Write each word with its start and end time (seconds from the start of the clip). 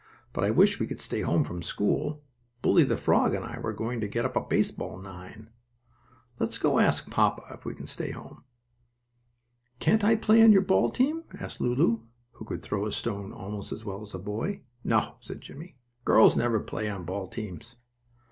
"But 0.33 0.43
I 0.43 0.49
wish 0.49 0.79
we 0.79 0.87
could 0.87 0.99
stay 0.99 1.21
home 1.21 1.43
from 1.43 1.61
school. 1.61 2.23
Bully, 2.63 2.83
the 2.83 2.97
frog, 2.97 3.35
and 3.35 3.45
I 3.45 3.59
were 3.59 3.71
going 3.71 4.01
to 4.01 4.07
get 4.07 4.25
up 4.25 4.35
a 4.35 4.41
baseball 4.41 4.97
nine. 4.97 5.51
Let's 6.39 6.57
go 6.57 6.79
ask 6.79 7.11
papa 7.11 7.43
if 7.53 7.65
we 7.65 7.75
can 7.75 7.85
stay 7.85 8.09
home." 8.09 8.43
"Can't 9.79 10.03
I 10.03 10.15
play 10.15 10.41
on 10.41 10.51
your 10.51 10.63
ball 10.63 10.89
team?" 10.89 11.25
asked 11.39 11.61
Lulu, 11.61 11.99
who 12.31 12.45
could 12.45 12.63
throw 12.63 12.87
a 12.87 12.91
stone 12.91 13.31
almost 13.31 13.71
as 13.71 13.85
well 13.85 14.01
as 14.01 14.15
a 14.15 14.17
boy. 14.17 14.61
"No," 14.83 15.17
said 15.19 15.39
Jimmie. 15.39 15.77
"Girls 16.03 16.35
never 16.35 16.59
play 16.59 16.89
on 16.89 17.05
ball 17.05 17.27
teams." 17.27 17.75